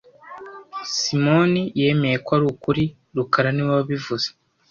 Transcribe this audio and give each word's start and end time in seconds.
Simoni 0.97 1.63
yemeye 1.79 2.17
ko 2.25 2.29
ari 2.35 2.45
ukuri 2.53 2.83
rukara 3.15 3.49
niwe 3.53 3.71
wabivuze 3.77 4.27